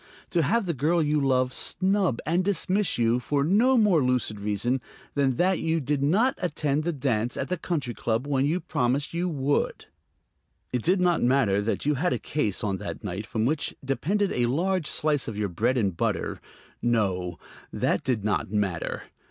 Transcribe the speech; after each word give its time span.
To 0.31 0.41
have 0.41 0.65
the 0.65 0.73
girl 0.73 1.03
you 1.03 1.19
love 1.19 1.53
snub 1.53 2.19
and 2.25 2.43
dismiss 2.43 2.97
you 2.97 3.19
for 3.19 3.43
no 3.43 3.77
more 3.77 4.03
lucid 4.03 4.39
reason 4.39 4.81
than 5.13 5.35
that 5.35 5.59
you 5.59 5.79
did 5.79 6.01
not 6.01 6.33
attend 6.39 6.81
the 6.83 6.91
dance 6.91 7.37
at 7.37 7.49
the 7.49 7.55
Country 7.59 7.93
Club 7.93 8.25
when 8.25 8.43
you 8.43 8.59
promised 8.59 9.13
you 9.13 9.29
would! 9.29 9.85
It 10.73 10.81
did 10.81 11.01
not 11.01 11.21
matter 11.21 11.61
that 11.61 11.85
you 11.85 11.93
had 11.93 12.13
a 12.13 12.17
case 12.17 12.63
on 12.63 12.77
that 12.77 13.03
night 13.03 13.27
from 13.27 13.45
which 13.45 13.75
depended 13.85 14.31
a 14.31 14.47
large 14.47 14.87
slice 14.87 15.27
of 15.27 15.37
your 15.37 15.49
bread 15.49 15.77
and 15.77 15.95
butter; 15.95 16.41
no, 16.81 17.37
that 17.71 18.03
did 18.03 18.23
not 18.25 18.49
matter. 18.51 19.03